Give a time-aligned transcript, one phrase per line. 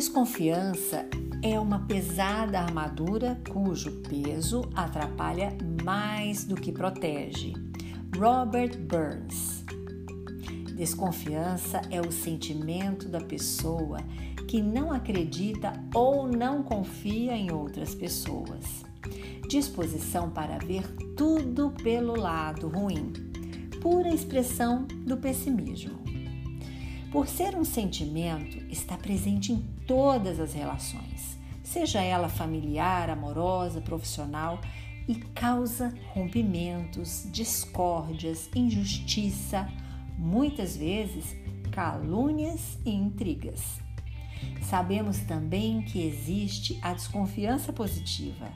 [0.00, 1.06] desconfiança
[1.42, 5.54] é uma pesada armadura cujo peso atrapalha
[5.84, 7.52] mais do que protege.
[8.18, 9.62] Robert Burns.
[10.74, 13.98] Desconfiança é o sentimento da pessoa
[14.48, 18.82] que não acredita ou não confia em outras pessoas.
[19.50, 23.12] Disposição para ver tudo pelo lado ruim,
[23.82, 26.00] pura expressão do pessimismo.
[27.12, 34.60] Por ser um sentimento, está presente em todas as relações, seja ela familiar, amorosa, profissional,
[35.08, 39.68] e causa rompimentos, discórdias, injustiça,
[40.16, 41.34] muitas vezes
[41.72, 43.80] calúnias e intrigas.
[44.62, 48.48] Sabemos também que existe a desconfiança positiva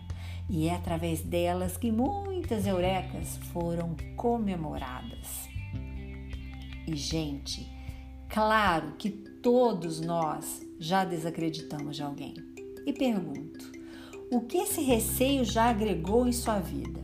[0.49, 5.49] e é através delas que muitas eurecas foram comemoradas.
[6.87, 7.69] E, gente,
[8.29, 12.35] claro que todos nós já desacreditamos de alguém.
[12.87, 13.73] E pergunto:
[14.31, 17.03] o que esse receio já agregou em sua vida?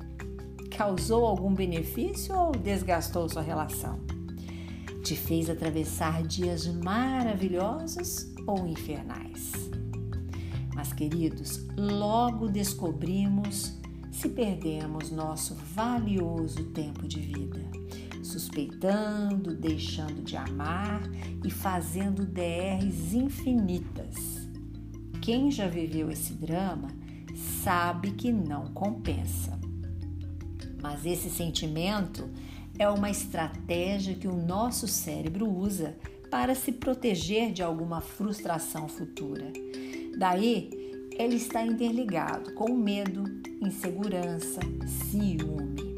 [0.76, 4.00] Causou algum benefício ou desgastou sua relação?
[5.02, 9.52] Te fez atravessar dias maravilhosos ou infernais?
[10.74, 13.78] Mas, queridos, logo descobrimos
[14.12, 17.60] se perdemos nosso valioso tempo de vida,
[18.30, 21.02] suspeitando, deixando de amar
[21.44, 24.48] e fazendo DRs infinitas.
[25.20, 26.88] Quem já viveu esse drama
[27.62, 29.58] sabe que não compensa.
[30.82, 32.28] Mas esse sentimento
[32.78, 35.94] é uma estratégia que o nosso cérebro usa
[36.30, 39.52] para se proteger de alguma frustração futura.
[40.16, 40.70] Daí,
[41.18, 43.24] ele está interligado com medo,
[43.60, 45.89] insegurança, ciúme.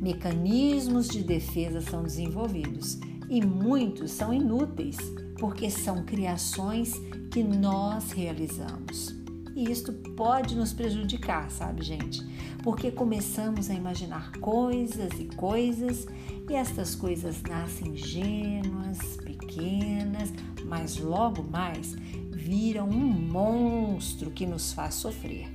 [0.00, 4.96] Mecanismos de defesa são desenvolvidos e muitos são inúteis
[5.38, 6.92] porque são criações
[7.30, 9.14] que nós realizamos.
[9.54, 12.22] E isto pode nos prejudicar, sabe, gente?
[12.62, 16.06] Porque começamos a imaginar coisas e coisas
[16.48, 20.32] e estas coisas nascem ingênuas, pequenas,
[20.66, 21.94] mas logo mais
[22.30, 25.48] viram um monstro que nos faz sofrer,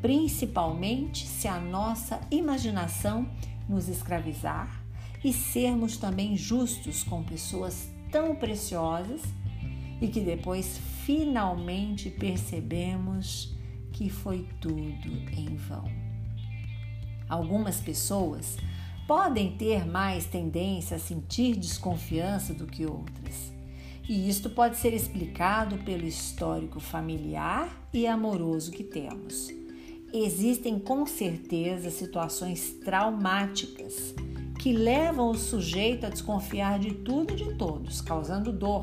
[0.00, 3.28] principalmente se a nossa imaginação
[3.68, 4.82] nos escravizar
[5.24, 9.22] e sermos também justos com pessoas tão preciosas
[10.00, 13.54] e que depois finalmente percebemos
[13.92, 15.84] que foi tudo em vão.
[17.28, 18.56] Algumas pessoas
[19.06, 23.52] podem ter mais tendência a sentir desconfiança do que outras.
[24.08, 29.61] E isto pode ser explicado pelo histórico familiar e amoroso que temos.
[30.12, 34.14] Existem com certeza situações traumáticas
[34.58, 38.82] que levam o sujeito a desconfiar de tudo e de todos, causando dor.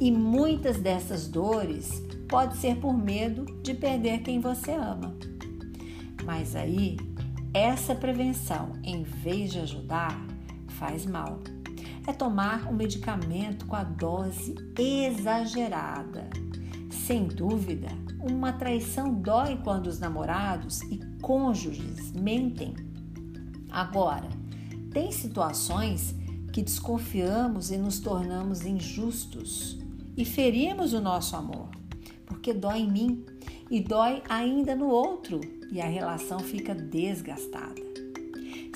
[0.00, 5.16] E muitas dessas dores pode ser por medo de perder quem você ama.
[6.24, 6.96] Mas aí,
[7.52, 10.24] essa prevenção, em vez de ajudar,
[10.68, 11.40] faz mal
[12.06, 16.30] é tomar um medicamento com a dose exagerada.
[17.06, 17.86] Sem dúvida,
[18.20, 22.74] uma traição dói quando os namorados e cônjuges mentem.
[23.70, 24.28] Agora,
[24.90, 26.16] tem situações
[26.52, 29.78] que desconfiamos e nos tornamos injustos
[30.16, 31.68] e ferimos o nosso amor,
[32.26, 33.24] porque dói em mim
[33.70, 35.40] e dói ainda no outro
[35.70, 37.82] e a relação fica desgastada.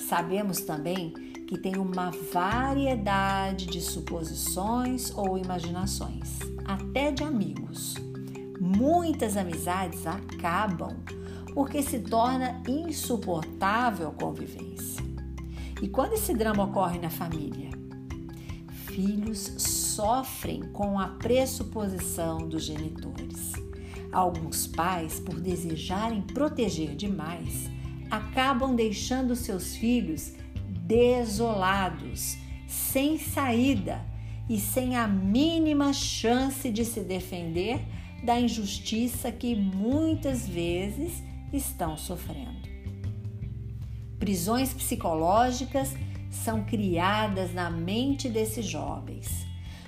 [0.07, 1.11] Sabemos também
[1.49, 7.95] que tem uma variedade de suposições ou imaginações, até de amigos.
[8.77, 10.97] Muitas amizades acabam
[11.53, 15.03] porque se torna insuportável a convivência.
[15.81, 17.69] E quando esse drama ocorre na família?
[18.85, 23.53] Filhos sofrem com a pressuposição dos genitores.
[24.11, 27.69] Alguns pais, por desejarem proteger demais,
[28.09, 30.33] acabam deixando seus filhos
[30.85, 32.37] desolados,
[32.67, 34.05] sem saída
[34.49, 37.85] e sem a mínima chance de se defender
[38.23, 42.69] da injustiça que muitas vezes estão sofrendo.
[44.19, 45.93] Prisões psicológicas
[46.29, 49.45] são criadas na mente desses jovens.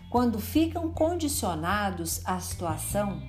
[0.09, 3.21] Quando ficam condicionados à situação,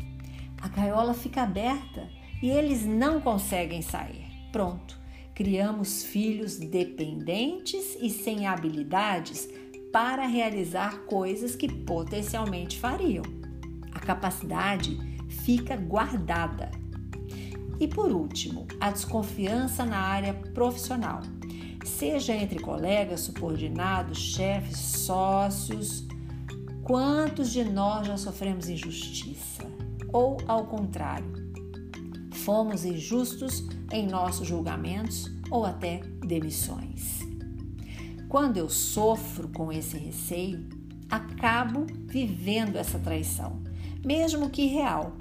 [0.61, 2.09] a gaiola fica aberta
[2.43, 4.27] e eles não conseguem sair.
[4.51, 4.99] Pronto,
[5.35, 9.49] criamos filhos dependentes e sem habilidades
[9.93, 13.44] para realizar coisas que potencialmente fariam.
[13.95, 14.99] A capacidade
[15.29, 16.71] fica guardada.
[17.79, 21.23] E por último, a desconfiança na área profissional,
[21.85, 26.07] seja entre colegas, subordinados, chefes, sócios.
[26.83, 29.55] Quantos de nós já sofremos injustiça?
[30.15, 31.53] ou ao contrário?
[32.33, 37.19] Fomos injustos em nossos julgamentos ou até demissões?
[38.29, 40.69] Quando eu sofro com esse receio,
[41.11, 43.61] acabo vivendo essa traição,
[44.05, 45.17] mesmo que real,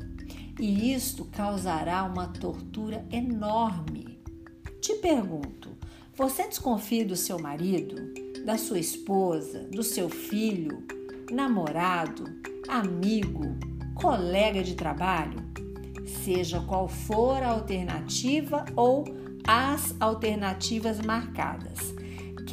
[0.60, 4.20] e isto causará uma tortura enorme.
[4.82, 5.70] Te pergunto:
[6.16, 7.96] você desconfia do seu marido,
[8.46, 10.86] da sua esposa, do seu filho,
[11.32, 12.26] namorado,
[12.68, 13.58] amigo,
[13.96, 15.42] colega de trabalho?
[16.24, 19.06] Seja qual for a alternativa ou
[19.48, 21.94] as alternativas marcadas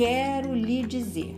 [0.01, 1.37] quero lhe dizer: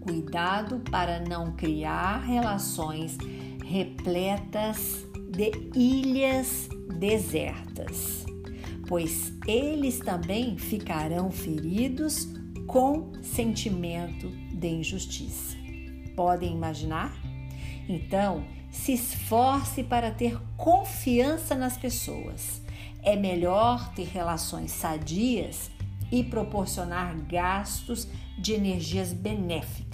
[0.00, 3.16] cuidado para não criar relações
[3.70, 6.68] repletas de ilhas
[6.98, 8.26] desertas,
[8.88, 12.28] pois eles também ficarão feridos
[12.66, 15.56] com sentimento de injustiça.
[16.16, 17.16] Podem imaginar?
[17.88, 22.60] Então, se esforce para ter confiança nas pessoas.
[23.04, 25.70] É melhor ter relações sadias
[26.10, 29.89] e proporcionar gastos de energias benéficas.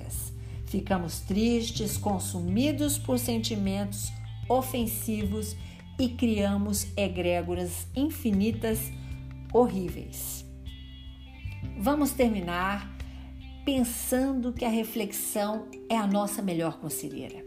[0.66, 4.12] Ficamos tristes, consumidos por sentimentos
[4.48, 5.56] ofensivos
[5.98, 8.78] e criamos egrégoras infinitas
[9.52, 10.44] horríveis.
[11.78, 12.94] Vamos terminar
[13.64, 17.44] pensando que a reflexão é a nossa melhor conselheira.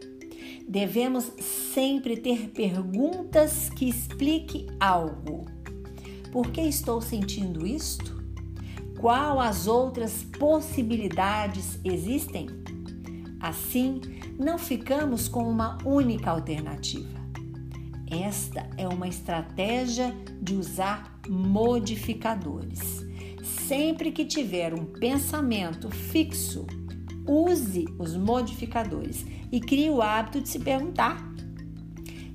[0.68, 1.32] Devemos
[1.74, 5.46] sempre ter perguntas que expliquem algo.
[6.32, 8.20] Por que estou sentindo isto?
[9.00, 12.48] qual as outras possibilidades existem?
[13.40, 14.02] Assim,
[14.38, 17.20] não ficamos com uma única alternativa.
[18.10, 23.06] Esta é uma estratégia de usar modificadores.
[23.68, 26.66] Sempre que tiver um pensamento fixo,
[27.28, 31.24] use os modificadores e crie o hábito de se perguntar.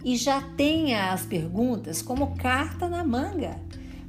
[0.04, 3.60] E já tenha as perguntas como carta na manga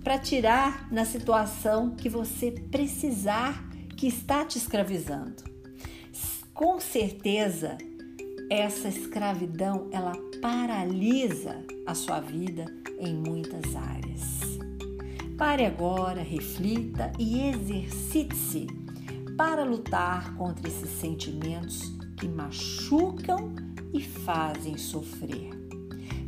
[0.04, 5.55] para tirar na situação que você precisar que está te escravizando.
[6.56, 7.78] Com certeza,
[8.50, 12.66] essa escravidão ela paralisa a sua vida
[12.98, 14.40] em muitas áreas.
[15.38, 18.68] Pare agora, reflita e exercite-se
[19.36, 23.54] para lutar contra esses sentimentos que machucam
[23.94, 25.50] e fazem sofrer.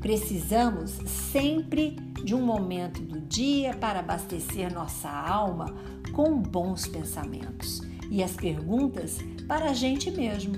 [0.02, 0.92] Precisamos
[1.32, 1.92] sempre
[2.22, 5.74] de um momento do dia para abastecer nossa alma
[6.12, 7.82] com bons pensamentos.
[8.10, 10.56] E as perguntas para a gente mesmo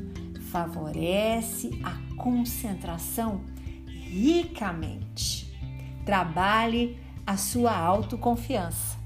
[0.52, 3.42] favorece a concentração
[3.88, 5.52] ricamente.
[6.06, 8.98] Trabalhe a sua autoconfiança.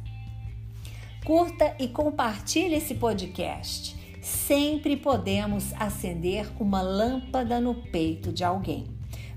[1.26, 3.96] Curta e compartilhe esse podcast.
[4.22, 8.86] Sempre podemos acender uma lâmpada no peito de alguém.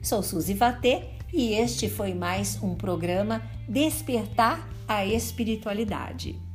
[0.01, 1.03] Sou Suzy Vatê
[1.33, 6.46] e este foi mais um programa Despertar a Espiritualidade.